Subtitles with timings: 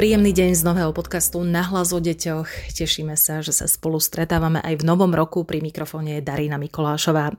[0.00, 2.72] Príjemný deň z nového podcastu Nahlas o deťoch.
[2.72, 5.44] Tešíme sa, že sa spolu stretávame aj v novom roku.
[5.44, 7.36] Pri mikrofóne je Darina Mikolášová.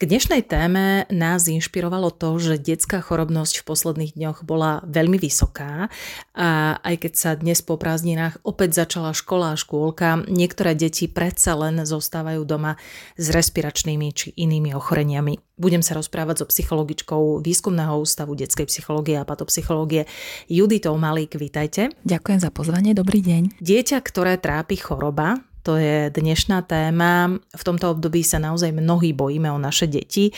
[0.00, 5.92] K dnešnej téme nás inšpirovalo to, že detská chorobnosť v posledných dňoch bola veľmi vysoká
[6.32, 11.60] a aj keď sa dnes po prázdninách opäť začala škola a škôlka, niektoré deti predsa
[11.60, 12.80] len zostávajú doma
[13.20, 15.44] s respiračnými či inými ochoreniami.
[15.58, 20.06] Budem sa rozprávať so psychologičkou Výskumného ústavu detskej psychológie a patopsychológie
[20.46, 21.34] Juditou Malík.
[21.34, 21.97] Vítajte.
[22.06, 23.58] Ďakujem za pozvanie, dobrý deň.
[23.58, 27.36] Dieťa, ktoré trápi choroba, to je dnešná téma.
[27.52, 30.30] V tomto období sa naozaj mnohí bojíme o naše deti.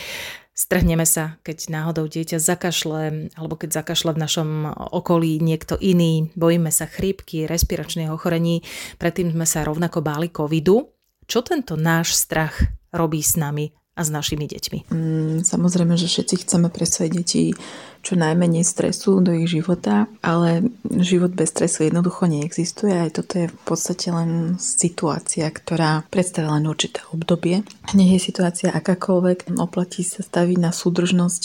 [0.51, 4.49] Strhneme sa, keď náhodou dieťa zakašle, alebo keď zakašle v našom
[4.91, 6.27] okolí niekto iný.
[6.35, 8.59] Bojíme sa chrípky, respiračných ochorení.
[8.99, 10.91] Predtým sme sa rovnako báli covidu.
[11.23, 12.59] Čo tento náš strach
[12.91, 14.91] robí s nami a s našimi deťmi?
[14.91, 17.55] Mm, samozrejme, že všetci chceme pre svoje deti
[18.01, 22.97] čo najmenej stresu do ich života, ale život bez stresu jednoducho neexistuje.
[22.97, 27.61] Aj toto je v podstate len situácia, ktorá predstavuje len určité obdobie.
[27.93, 31.43] Nech je situácia akákoľvek, oplatí sa staviť na súdržnosť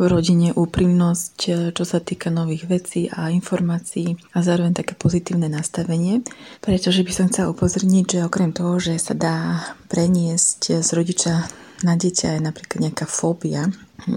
[0.00, 1.36] v rodine úprimnosť,
[1.76, 6.24] čo sa týka nových vecí a informácií a zároveň také pozitívne nastavenie.
[6.64, 11.46] Pretože by som chcela upozorniť, že okrem toho, že sa dá preniesť z rodiča
[11.82, 13.66] na dieťa je napríklad nejaká fóbia.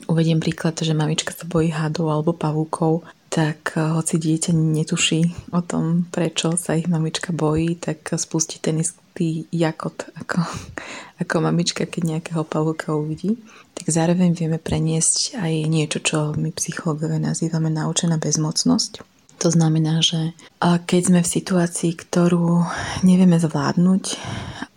[0.09, 5.59] Uvediem príklad, že mamička sa bojí hadov alebo pavúkov, tak eh, hoci dieťa netuší o
[5.59, 10.39] tom, prečo sa ich mamička bojí, tak spustí ten istý jakot ako,
[11.22, 13.36] ako mamička, keď nejakého pavúka uvidí.
[13.75, 19.03] Tak zároveň vieme preniesť aj niečo, čo my psychológovia nazývame naučená bezmocnosť.
[19.44, 20.31] To znamená, že
[20.63, 22.63] keď sme v situácii, ktorú
[23.03, 24.16] nevieme zvládnuť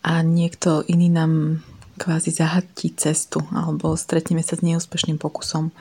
[0.03, 1.63] a niekto iný nám
[1.99, 5.75] kvázi zahatí cestu alebo stretneme sa s neúspešným pokusom,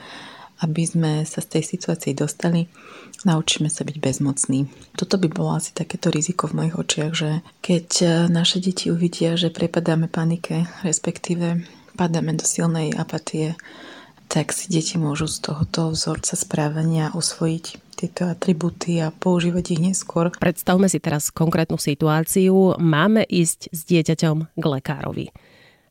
[0.58, 2.66] aby sme sa z tej situácii dostali,
[3.22, 4.66] naučíme sa byť bezmocní.
[4.98, 7.30] Toto by bolo asi takéto riziko v mojich očiach, že
[7.62, 7.86] keď
[8.26, 11.62] naše deti uvidia, že prepadáme panike, respektíve
[11.94, 13.54] padáme do silnej apatie,
[14.26, 17.64] tak si deti môžu z tohoto vzorca správania osvojiť
[17.98, 20.30] tieto atributy a používať ich neskôr.
[20.30, 22.78] Predstavme si teraz konkrétnu situáciu.
[22.78, 25.26] Máme ísť s dieťaťom k lekárovi.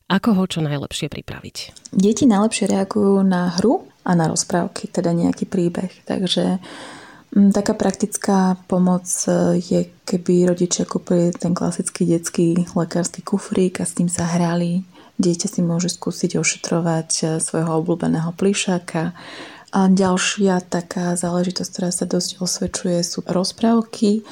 [0.08, 1.56] Ako ho čo najlepšie pripraviť?
[1.92, 5.92] Deti najlepšie reagujú na hru a na rozprávky, teda nejaký príbeh.
[6.08, 6.64] Takže
[7.36, 13.84] mm, taká praktická pomoc e, je, keby rodičia kúpili ten klasický detský lekársky kufrík a
[13.84, 14.80] s tým sa hrali.
[15.20, 19.12] Dieťa si môže skúsiť ošetrovať e, svojho obľúbeného plišáka.
[19.76, 24.24] A ďalšia taká záležitosť, ktorá sa dosť osvedčuje, sú rozprávky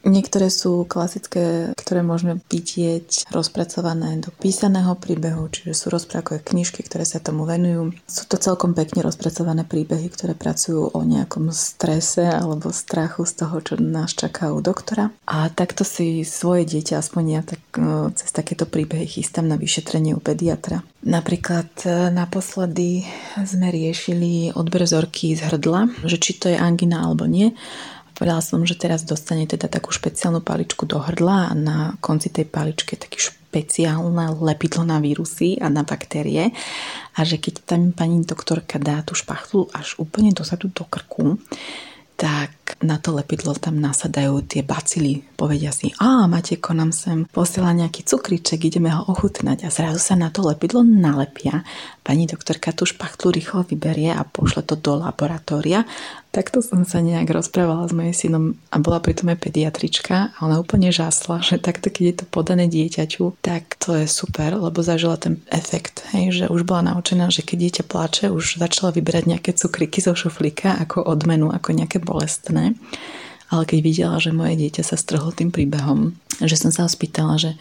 [0.00, 7.04] Niektoré sú klasické, ktoré môžeme vidieť rozpracované do písaného príbehu, čiže sú rozprávkové knižky, ktoré
[7.04, 7.92] sa tomu venujú.
[8.08, 13.56] Sú to celkom pekne rozpracované príbehy, ktoré pracujú o nejakom strese alebo strachu z toho,
[13.60, 15.12] čo nás čaká u doktora.
[15.28, 20.16] A takto si svoje dieťa, aspoň ja tak, e, cez takéto príbehy chystám na vyšetrenie
[20.16, 20.80] u pediatra.
[21.04, 23.04] Napríklad e, naposledy
[23.44, 27.52] sme riešili odber vzorky z hrdla, že či to je angina alebo nie
[28.20, 32.44] Povedala som, že teraz dostane teda takú špeciálnu paličku do hrdla a na konci tej
[32.44, 36.52] paličky je taký špeciálne lepidlo na vírusy a na baktérie
[37.16, 41.40] a že keď tam pani doktorka dá tú špachtlu až úplne dozadu do krku,
[42.20, 45.24] tak na to lepidlo tam nasadajú tie bacily.
[45.40, 49.64] Povedia si, a Mateko nám sem posiela nejaký cukriček, ideme ho ochutnať.
[49.64, 51.64] A zrazu sa na to lepidlo nalepia.
[52.04, 55.88] Pani doktorka tú špachtlu rýchlo vyberie a pošle to do laboratória.
[56.30, 60.62] Takto som sa nejak rozprávala s mojim synom a bola pritom aj pediatrička a ona
[60.62, 65.18] úplne žasla, že takto keď je to podané dieťaťu, tak to je super, lebo zažila
[65.18, 69.50] ten efekt, hej, že už bola naučená, že keď dieťa plače, už začala vyberať nejaké
[69.58, 72.78] cukriky zo šuflíka ako odmenu, ako nejaké bolestné.
[73.50, 77.34] Ale keď videla, že moje dieťa sa strhlo tým príbehom, že som sa ho spýtala,
[77.34, 77.58] že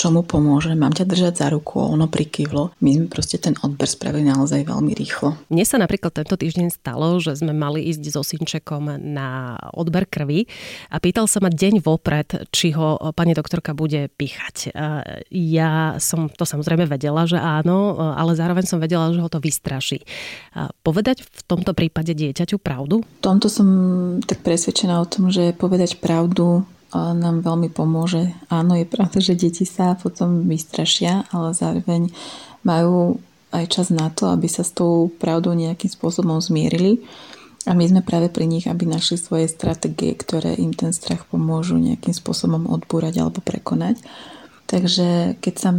[0.00, 2.72] čo mu pomôže, mám ťa držať za ruku, ono prikyvlo.
[2.80, 5.36] My sme proste ten odber spravili naozaj veľmi rýchlo.
[5.52, 10.48] Mne sa napríklad tento týždeň stalo, že sme mali ísť so synčekom na odber krvi
[10.88, 14.72] a pýtal sa ma deň vopred, či ho pani doktorka bude píchať.
[15.28, 20.00] Ja som to samozrejme vedela, že áno, ale zároveň som vedela, že ho to vystraší.
[20.80, 23.04] Povedať v tomto prípade dieťaťu pravdu?
[23.04, 23.68] V tomto som
[24.24, 26.64] tak presvedčená o tom, že povedať pravdu
[26.94, 28.34] nám veľmi pomôže.
[28.50, 32.10] Áno, je pravda, že deti sa potom vystrašia, ale zároveň
[32.66, 37.02] majú aj čas na to, aby sa s tou pravdou nejakým spôsobom zmierili.
[37.68, 41.76] A my sme práve pri nich, aby našli svoje stratégie, ktoré im ten strach pomôžu
[41.76, 44.00] nejakým spôsobom odbúrať alebo prekonať.
[44.70, 45.70] Takže keď sa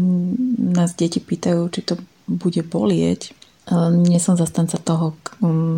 [0.59, 1.95] nás deti pýtajú, či to
[2.27, 3.33] bude bolieť,
[3.91, 5.15] nie som zastanca toho,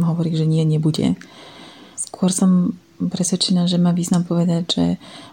[0.03, 1.13] hovorí, že nie, nebude.
[1.93, 4.85] Skôr som presvedčená, že má význam povedať, že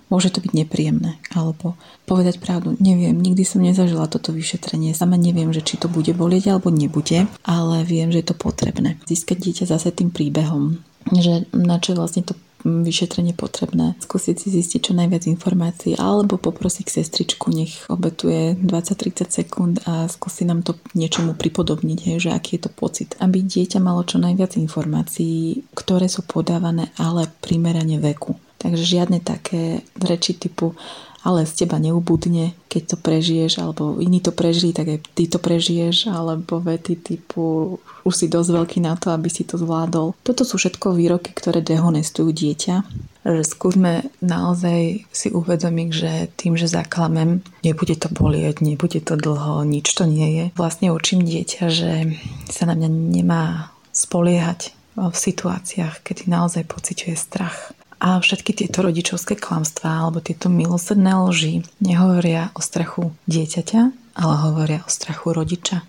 [0.08, 1.16] môže to byť nepríjemné.
[1.32, 4.96] Alebo povedať pravdu, neviem, nikdy som nezažila toto vyšetrenie.
[4.96, 8.98] Sama neviem, že či to bude bolieť alebo nebude, ale viem, že je to potrebné.
[9.06, 10.82] Získať dieťa zase tým príbehom,
[11.14, 12.34] že na čo vlastne to
[12.64, 13.96] vyšetrenie potrebné.
[14.02, 20.44] Skúsiť si zistiť čo najviac informácií alebo poprosiť sestričku, nech obetuje 20-30 sekúnd a skúsi
[20.44, 23.16] nám to niečomu pripodobniť, hej, že aký je to pocit.
[23.22, 28.49] Aby dieťa malo čo najviac informácií, ktoré sú podávané, ale primerane veku.
[28.60, 30.76] Takže žiadne také reči typu
[31.20, 35.36] ale z teba neubudne, keď to prežiješ, alebo iní to prežili, tak aj ty to
[35.36, 37.76] prežiješ, alebo vety typu
[38.08, 40.16] už si dosť veľký na to, aby si to zvládol.
[40.24, 42.76] Toto sú všetko výroky, ktoré dehonestujú dieťa.
[43.20, 49.60] Že skúsme naozaj si uvedomiť, že tým, že zaklamem, nebude to bolieť, nebude to dlho,
[49.68, 50.44] nič to nie je.
[50.56, 52.16] Vlastne učím dieťa, že
[52.48, 59.36] sa na mňa nemá spoliehať v situáciách, kedy naozaj pociťuje strach a všetky tieto rodičovské
[59.36, 61.54] klamstvá alebo tieto milosrdné lži
[61.84, 63.80] nehovoria o strachu dieťaťa,
[64.16, 65.84] ale hovoria o strachu rodiča,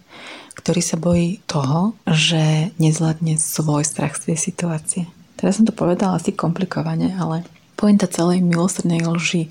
[0.59, 5.03] ktorý sa bojí toho, že nezvládne svoj strach z tej situácie.
[5.39, 7.47] Teraz som to povedala asi komplikovane, ale
[7.79, 9.49] pointa celej milosrdnej lži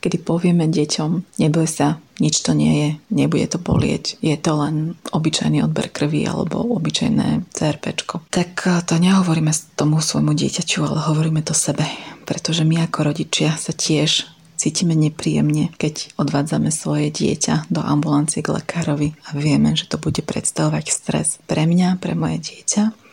[0.00, 4.96] kedy povieme deťom, neboj sa, nič to nie je, nebude to bolieť, je to len
[5.12, 7.84] obyčajný odber krvi alebo obyčajné CRP.
[8.32, 11.84] Tak eh, to nehovoríme tomu svojmu dieťaťu, ale hovoríme to sebe,
[12.28, 14.28] pretože my ako rodičia sa tiež
[14.60, 20.20] cítime nepríjemne, keď odvádzame svoje dieťa do ambulancie k lekárovi a vieme, že to bude
[20.20, 23.09] predstavovať stres pre mňa, pre moje dieťa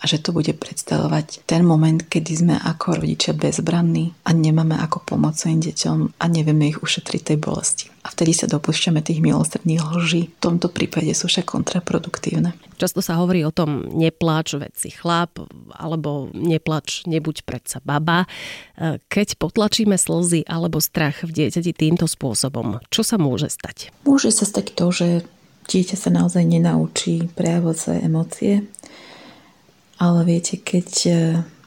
[0.00, 5.04] a že to bude predstavovať ten moment, kedy sme ako rodičia bezbranní a nemáme ako
[5.04, 7.92] pomôcť svojim deťom a nevieme ich ušetriť tej bolesti.
[8.00, 10.32] A vtedy sa dopúšťame tých milostredných lží.
[10.32, 12.56] V tomto prípade sú však kontraproduktívne.
[12.80, 15.36] Často sa hovorí o tom nepláč, veci chlap,
[15.76, 18.24] alebo neplač, nebuď predsa baba.
[18.80, 23.92] Keď potlačíme slzy alebo strach v dieťati týmto spôsobom, čo sa môže stať?
[24.08, 25.08] Môže sa stať to, že
[25.68, 28.52] dieťa sa naozaj nenaučí prejavovať svoje emócie,
[30.00, 31.12] ale viete, keď e,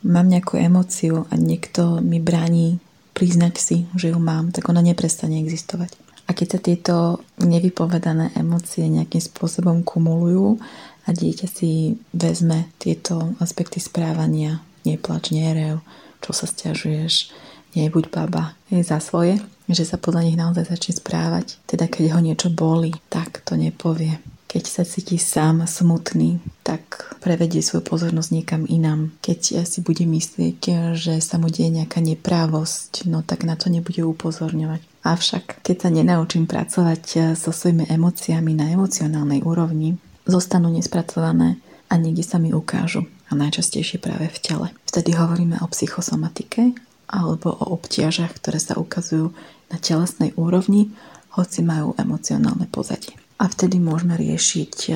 [0.09, 2.81] mám nejakú emóciu a niekto mi bráni
[3.13, 5.94] priznať si, že ju mám, tak ona neprestane existovať.
[6.25, 6.95] A keď sa tieto
[7.38, 10.57] nevypovedané emócie nejakým spôsobom kumulujú
[11.06, 15.86] a dieťa si vezme tieto aspekty správania, neplač, nerev,
[16.24, 17.29] čo sa stiažuješ,
[17.77, 19.38] nebuď baba, je za svoje,
[19.69, 21.59] že sa podľa nich naozaj začne správať.
[21.69, 24.18] Teda keď ho niečo boli, tak to nepovie
[24.53, 29.09] keď sa cíti sám smutný, tak prevedie svoju pozornosť niekam inám.
[29.25, 34.05] Keď si bude myslieť, že sa mu deje nejaká neprávosť, no tak na to nebude
[34.05, 34.85] upozorňovať.
[35.01, 39.97] Avšak, keď sa nenaučím pracovať so svojimi emóciami na emocionálnej úrovni,
[40.29, 41.57] zostanú nespracované
[41.89, 44.67] a niekde sa mi ukážu a najčastejšie práve v tele.
[44.85, 46.77] Vtedy hovoríme o psychosomatike
[47.09, 49.33] alebo o obtiažach, ktoré sa ukazujú
[49.73, 50.94] na telesnej úrovni,
[51.33, 54.94] hoci majú emocionálne pozadie a vtedy môžeme riešiť e,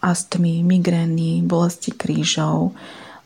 [0.00, 2.72] astmy, migrény, bolesti krížov,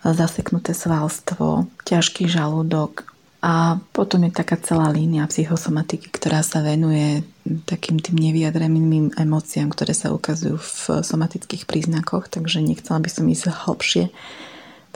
[0.04, 3.08] zaseknuté svalstvo, ťažký žalúdok
[3.44, 7.24] a potom je taká celá línia psychosomatiky, ktorá sa venuje
[7.68, 13.68] takým tým nevyjadreným emóciám, ktoré sa ukazujú v somatických príznakoch, takže nechcela by som ísť
[13.68, 14.04] hlbšie,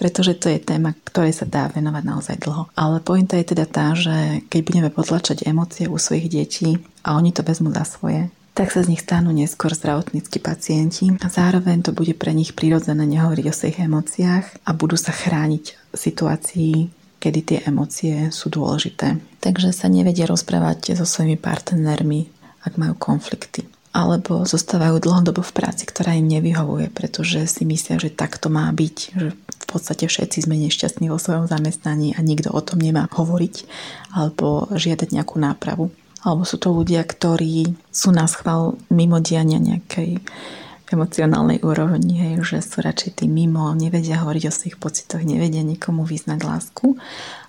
[0.01, 2.73] pretože to je téma, ktorej sa dá venovať naozaj dlho.
[2.73, 7.37] Ale pointa je teda tá, že keď budeme potlačať emócie u svojich detí a oni
[7.37, 11.95] to vezmú za svoje, tak sa z nich stanú neskôr zdravotníckí pacienti a zároveň to
[11.95, 16.75] bude pre nich prirodzené nehovoriť o svojich emóciách a budú sa chrániť v situácii,
[17.23, 19.23] kedy tie emócie sú dôležité.
[19.39, 22.27] Takže sa nevedia rozprávať so svojimi partnermi,
[22.67, 23.63] ak majú konflikty.
[23.95, 28.67] Alebo zostávajú dlhodobo v práci, ktorá im nevyhovuje, pretože si myslia, že tak to má
[28.75, 33.07] byť, že v podstate všetci sme nešťastní vo svojom zamestnaní a nikto o tom nemá
[33.07, 33.71] hovoriť
[34.19, 40.19] alebo žiadať nejakú nápravu alebo sú to ľudia, ktorí sú na schvál mimo diania nejakej
[40.89, 46.09] emocionálnej úrovni, hej, že sú radšej tým mimo, nevedia hovoriť o svojich pocitoch, nevedia nikomu
[46.09, 46.97] vyznať lásku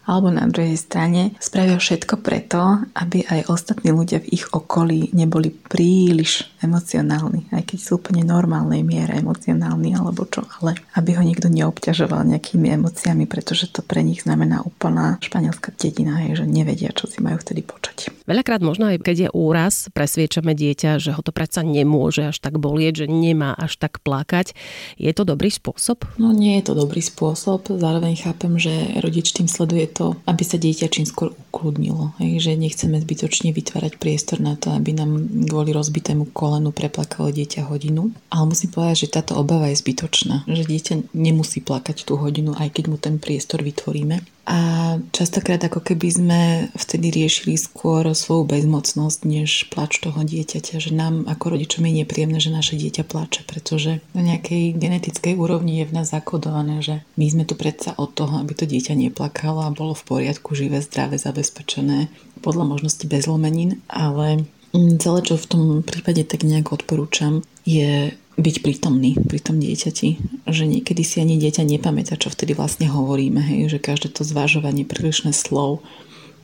[0.10, 5.54] alebo na druhej strane spravia všetko preto, aby aj ostatní ľudia v ich okolí neboli
[5.54, 11.48] príliš emocionálni, aj keď sú úplne normálnej miere emocionálni alebo čo, ale aby ho niekto
[11.54, 17.06] neobťažoval nejakými emóciami, pretože to pre nich znamená úplná španielská dedina, hej, že nevedia, čo
[17.06, 18.10] si majú vtedy počať.
[18.26, 22.58] Veľakrát možno aj keď je úraz, presviečame dieťa, že ho to predsa nemôže až tak
[22.58, 24.58] bolieť, že nemá až tak plakať.
[24.98, 26.06] Je to dobrý spôsob?
[26.22, 27.72] No nie je to dobrý spôsob.
[27.74, 32.16] Zároveň chápem, že rodič tým sleduje to, aby sa dieťa čím skôr ukludnilo.
[32.24, 37.68] Hej, že nechceme zbytočne vytvárať priestor na to, aby nám kvôli rozbitému kolenu preplakalo dieťa
[37.68, 38.16] hodinu.
[38.32, 40.48] Ale musím povedať, že táto obava je zbytočná.
[40.48, 44.24] Že dieťa nemusí plakať tú hodinu, aj keď mu ten priestor vytvoríme.
[44.50, 46.42] A častokrát ako keby sme
[46.74, 50.82] vtedy riešili skôr svoju bezmocnosť, než plač toho dieťaťa.
[50.82, 55.86] Že nám ako rodičom je nepríjemné, že naše dieťa plače, pretože na nejakej genetickej úrovni
[55.86, 59.62] je v nás zakodované, že my sme tu predsa od toho, aby to dieťa neplakalo
[59.62, 62.10] a bolo v poriadku, živé, zdravé, zabezpečené,
[62.42, 68.56] podľa možnosti bez lomenín, ale celé, čo v tom prípade tak nejak odporúčam, je byť
[68.64, 70.10] prítomný pri tom dieťati.
[70.48, 73.44] Že niekedy si ani dieťa nepamätá, čo vtedy vlastne hovoríme.
[73.44, 73.76] Hej?
[73.76, 75.84] Že každé to zvažovanie, prílišné slov,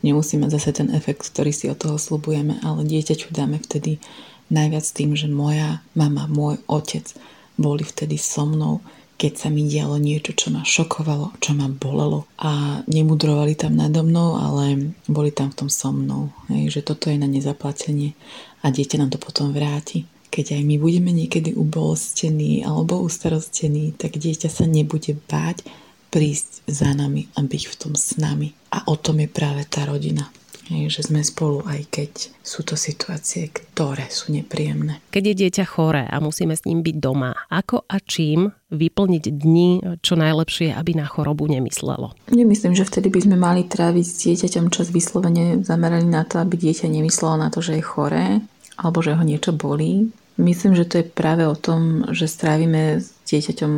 [0.03, 4.03] nemusí mať zase ten efekt, ktorý si od toho slubujeme, ale dieťaťu dáme vtedy
[4.51, 7.07] najviac tým, že moja mama, môj otec
[7.55, 8.83] boli vtedy so mnou,
[9.15, 14.03] keď sa mi dialo niečo, čo ma šokovalo, čo ma bolelo a nemudrovali tam nado
[14.03, 16.35] mnou, ale boli tam v tom so mnou.
[16.51, 18.11] Hej, že toto je na nezaplatenie
[18.59, 24.19] a dieťa nám to potom vráti keď aj my budeme niekedy ubolstení alebo ustarostení, tak
[24.19, 25.63] dieťa sa nebude báť
[26.11, 28.55] prísť za nami a byť v tom s nami.
[28.71, 30.31] A o tom je práve tá rodina.
[30.65, 34.97] Hej, že sme spolu, aj keď sú to situácie, ktoré sú nepríjemné.
[35.13, 40.01] Keď je dieťa choré a musíme s ním byť doma, ako a čím vyplniť dni
[40.01, 42.17] čo najlepšie, aby na chorobu nemyslelo?
[42.33, 46.57] Nemyslím, že vtedy by sme mali tráviť s dieťaťom čas vyslovene zameraný na to, aby
[46.57, 48.41] dieťa nemyslelo na to, že je choré
[48.75, 50.11] alebo že ho niečo bolí.
[50.35, 53.71] Myslím, že to je práve o tom, že strávime s dieťaťom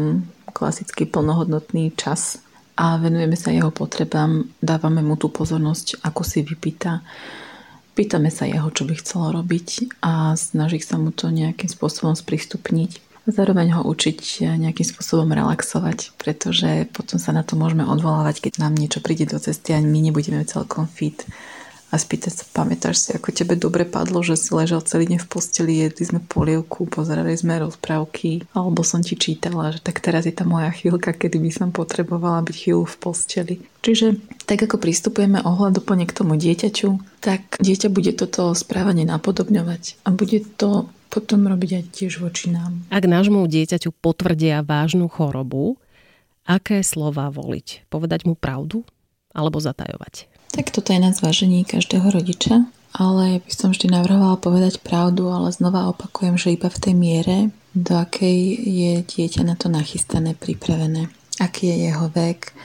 [0.57, 2.41] klasický plnohodnotný čas
[2.77, 7.05] a venujeme sa jeho potrebám, dávame mu tú pozornosť, ako si vypýta.
[7.97, 13.01] Pýtame sa jeho, čo by chcelo robiť a snaží sa mu to nejakým spôsobom sprístupniť.
[13.27, 18.77] Zároveň ho učiť nejakým spôsobom relaxovať, pretože potom sa na to môžeme odvolávať, keď nám
[18.77, 21.25] niečo príde do cesty a my nebudeme celkom fit
[21.87, 25.29] a spýtať sa, pamätáš si, ako tebe dobre padlo, že si ležal celý deň v
[25.31, 30.35] posteli, jedli sme polievku, pozerali sme rozprávky, alebo som ti čítala, že tak teraz je
[30.35, 33.55] tá moja chvíľka, kedy by som potrebovala byť chvíľu v posteli.
[33.87, 40.11] Čiže tak ako pristupujeme ohľadoplne k tomu dieťaťu, tak dieťa bude toto správanie napodobňovať a
[40.11, 42.83] bude to potom robiť aj tiež voči nám.
[42.91, 45.79] Ak nášmu dieťaťu potvrdia vážnu chorobu,
[46.43, 47.87] aké slova voliť?
[47.87, 48.83] Povedať mu pravdu
[49.31, 50.27] alebo zatajovať?
[50.51, 55.53] Tak toto je na zvážení každého rodiča, ale by som vždy navrhovala povedať pravdu, ale
[55.53, 57.37] znova opakujem, že iba v tej miere,
[57.77, 61.13] do akej je dieťa na to nachystané, pripravené.
[61.37, 62.57] Aký je jeho vek,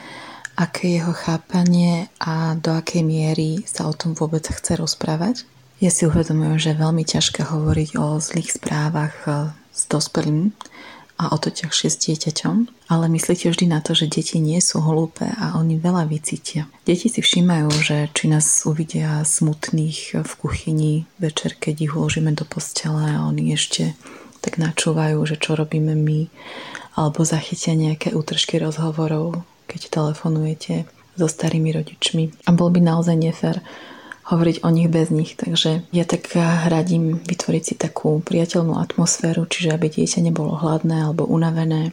[0.56, 5.44] aké je jeho chápanie a do akej miery sa o tom vôbec chce rozprávať.
[5.84, 10.54] Ja si uvedomujem, že je veľmi ťažké hovoriť o zlých správach eh, s dospelým,
[11.20, 12.56] a o to ťažšie s dieťaťom,
[12.88, 16.66] ale myslíte vždy na to, že deti nie sú hlúpe a oni veľa vycítia.
[16.82, 20.92] Deti si všímajú, že či nás uvidia smutných v kuchyni
[21.22, 23.94] večer, keď ich uložíme do postele a oni ešte
[24.42, 26.26] tak načúvajú, že čo robíme my,
[26.98, 32.48] alebo zachytia nejaké útržky rozhovorov, keď telefonujete so starými rodičmi.
[32.48, 33.62] A bol by naozaj nefér
[34.26, 35.34] hovoriť o nich bez nich.
[35.34, 36.30] Takže ja tak
[36.68, 41.90] radím vytvoriť si takú priateľnú atmosféru, čiže aby dieťa nebolo hladné alebo unavené,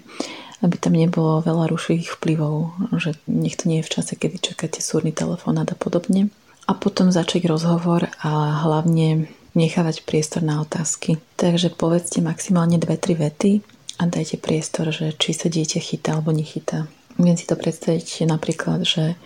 [0.61, 2.55] aby tam nebolo veľa rušivých vplyvov,
[2.99, 6.29] že nech to nie je v čase, kedy čakáte súrny telefonát a podobne.
[6.69, 9.25] A potom začať rozhovor a hlavne
[9.57, 11.17] nechávať priestor na otázky.
[11.33, 13.51] Takže povedzte maximálne 2-3 vety
[13.97, 16.85] a dajte priestor, že či sa dieťa chytá alebo nechytá.
[17.17, 19.17] Viem si to predstaviť napríklad, že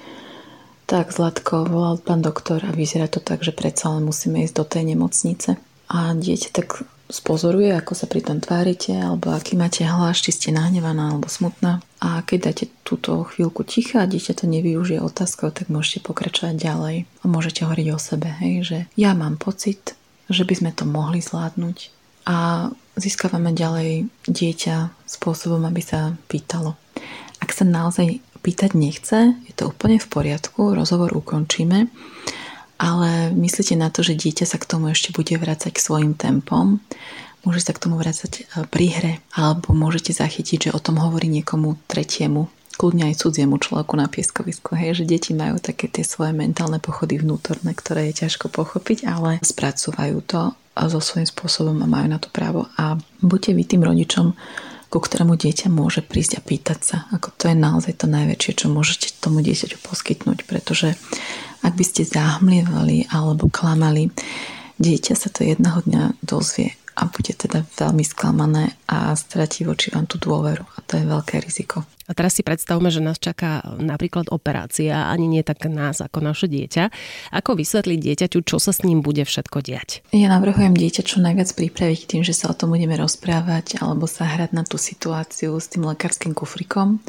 [0.93, 4.65] tak, Zlatko, volal pán doktor a vyzerá to tak, že predsa len musíme ísť do
[4.69, 5.57] tej nemocnice.
[5.89, 10.53] A dieťa tak spozoruje, ako sa pri tom tvárite, alebo aký máte hlas, či ste
[10.53, 11.81] nahnevaná alebo smutná.
[11.97, 17.09] A keď dáte túto chvíľku ticha a dieťa to nevyužije otázkou, tak môžete pokračovať ďalej
[17.09, 19.97] a môžete hovoriť o sebe, hej, že ja mám pocit,
[20.29, 21.89] že by sme to mohli zvládnuť
[22.29, 22.69] a
[23.01, 26.77] získavame ďalej dieťa spôsobom, aby sa pýtalo.
[27.41, 31.87] Ak sa naozaj pýtať nechce, je to úplne v poriadku, rozhovor ukončíme,
[32.77, 36.83] ale myslíte na to, že dieťa sa k tomu ešte bude vrácať svojim tempom,
[37.47, 41.31] môže sa k tomu vrácať e, pri hre, alebo môžete zachytiť, že o tom hovorí
[41.31, 44.73] niekomu tretiemu, kľudne aj cudziemu človeku na pieskovisku.
[44.73, 49.39] Hej, že deti majú také tie svoje mentálne pochody vnútorné, ktoré je ťažko pochopiť, ale
[49.45, 52.65] spracúvajú to so svojím spôsobom a majú na to právo.
[52.81, 54.33] A buďte vy tým rodičom,
[54.93, 56.97] ku ktorému dieťa môže prísť a pýtať sa.
[57.09, 60.93] Ako to je naozaj to najväčšie, čo môžete tomu dieťaťu poskytnúť, pretože
[61.65, 64.13] ak by ste zahmlievali alebo klamali,
[64.77, 70.05] dieťa sa to jedného dňa dozvie a bude teda veľmi sklamané a stratí voči vám
[70.05, 71.83] tú dôveru a to je veľké riziko.
[72.03, 76.51] A teraz si predstavme, že nás čaká napríklad operácia, ani nie tak nás ako naše
[76.51, 76.91] dieťa.
[77.31, 80.03] Ako vysvetliť dieťaťu, čo sa s ním bude všetko diať?
[80.11, 84.27] Ja navrhujem dieťa čo najviac pripraviť tým, že sa o tom budeme rozprávať alebo sa
[84.27, 86.99] hrať na tú situáciu s tým lekárskym kufrikom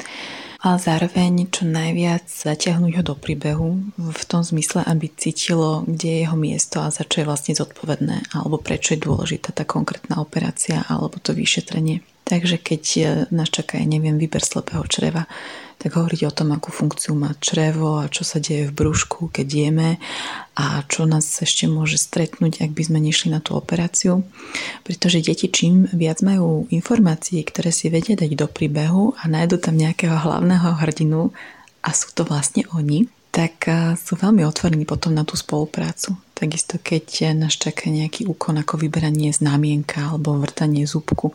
[0.65, 6.19] a zároveň čo najviac zaťahnuť ho do príbehu v tom zmysle, aby cítilo, kde je
[6.25, 10.81] jeho miesto a za čo je vlastne zodpovedné alebo prečo je dôležitá tá konkrétna operácia
[10.89, 12.01] alebo to vyšetrenie.
[12.25, 15.29] Takže keď e, nás čaká, ja neviem, výber slepého čreva,
[15.77, 19.47] tak hovoriť o tom, akú funkciu má črevo a čo sa deje v brúšku, keď
[19.47, 19.89] jeme
[20.57, 24.25] a čo nás ešte môže stretnúť, ak by sme nešli na tú operáciu.
[24.81, 29.77] Pretože deti čím viac majú informácií, ktoré si vedia dať do príbehu a nájdu tam
[29.77, 31.29] nejakého hlavného hrdinu
[31.85, 33.05] a sú to vlastne oni,
[33.35, 36.15] tak eh, sú veľmi otvorení potom na tú spoluprácu.
[36.35, 41.31] Takisto keď nás čaká nejaký úkon ako vyberanie znamienka alebo vrtanie zúbku.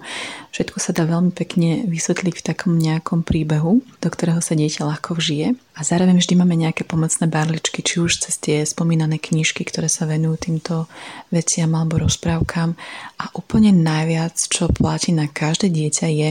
[0.53, 5.17] Všetko sa dá veľmi pekne vysvetliť v takom nejakom príbehu, do ktorého sa dieťa ľahko
[5.17, 5.57] vžije.
[5.57, 10.05] A zároveň vždy máme nejaké pomocné barličky, či už cez tie spomínané knižky, ktoré sa
[10.05, 10.85] venujú týmto
[11.33, 12.77] veciam alebo rozprávkam.
[13.17, 16.31] A úplne najviac, čo platí na každé dieťa je,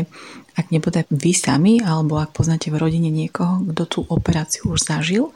[0.59, 5.31] ak nebude vy sami, alebo ak poznáte v rodine niekoho, kto tú operáciu už zažil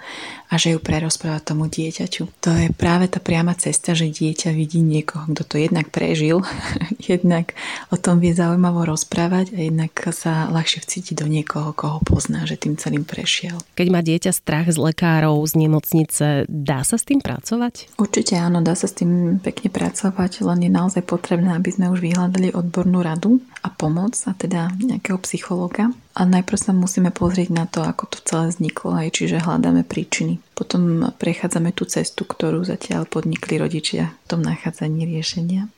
[0.51, 2.29] a že ju prerozpráva tomu dieťaťu.
[2.45, 6.45] To je práve tá priama cesta, že dieťa vidí niekoho, kto to jednak prežil,
[7.11, 7.57] jednak
[7.89, 12.59] o tom vie zaujímavo rozprávať a jednak sa ľahšie vcíti do niekoho, koho pozná, že
[12.59, 13.57] tým celým prešiel.
[13.73, 17.95] Keď má dieťa strach z lekárov, z nemocnice, dá sa s tým pracovať?
[17.97, 22.03] Určite áno, dá sa s tým pekne pracovať, len je naozaj potrebné, aby sme už
[22.03, 25.87] vyhľadali odbornú radu a pomoc, a teda nejakého psychológa.
[26.13, 30.43] A najprv sa musíme pozrieť na to, ako to celé vzniklo, aj čiže hľadáme príčiny.
[30.51, 35.71] Potom prechádzame tú cestu, ktorú zatiaľ podnikli rodičia v tom nachádzaní riešenia.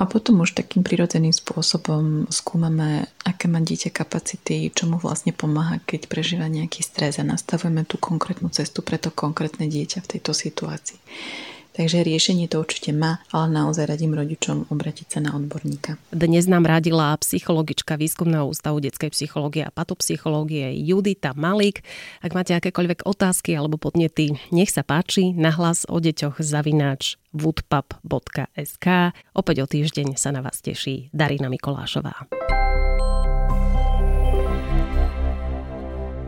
[0.00, 5.78] A potom už takým prirodzeným spôsobom skúmame, aké má dieťa kapacity, čo mu vlastne pomáha,
[5.84, 10.32] keď prežíva nejaký stres a nastavujeme tú konkrétnu cestu pre to konkrétne dieťa v tejto
[10.32, 10.98] situácii.
[11.72, 15.96] Takže riešenie to určite má, ale naozaj radím rodičom obratiť sa na odborníka.
[16.12, 21.80] Dnes nám radila psychologička Výskumného ústavu detskej psychológie a patopsychológie Judita Malík.
[22.20, 28.86] Ak máte akékoľvek otázky alebo podnety, nech sa páči, nahlas o deťoch zavináč woodpub.sk.
[29.32, 32.28] Opäť o týždeň sa na vás teší Darina Mikolášová.